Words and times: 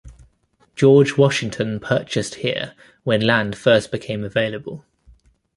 George 0.75 1.15
Washington 1.15 1.79
purchased 1.79 2.33
here 2.41 2.73
when 3.03 3.21
land 3.21 3.55
first 3.55 3.91
became 3.91 4.23
available. 4.23 4.83